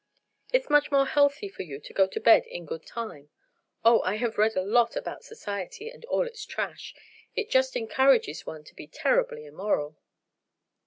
[0.51, 3.29] It's much more healthy for you to go to bed in good time.
[3.85, 6.95] Oh, I have read a lot about society and all its trash.
[7.35, 9.99] It just encourages one to be terribly immoral."